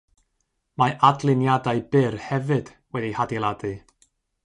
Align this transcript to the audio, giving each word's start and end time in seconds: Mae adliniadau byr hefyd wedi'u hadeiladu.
Mae 0.83 0.95
adliniadau 1.09 1.83
byr 1.97 2.19
hefyd 2.31 2.75
wedi'u 2.97 3.19
hadeiladu. 3.23 3.77